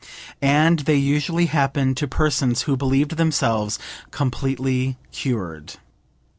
[0.41, 3.77] And they usually happen to persons who believed themselves
[4.09, 5.73] completely cured.